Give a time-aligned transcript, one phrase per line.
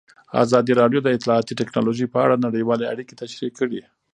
[0.43, 3.81] ازادي راډیو د اطلاعاتی تکنالوژي په اړه نړیوالې اړیکې تشریح کړي.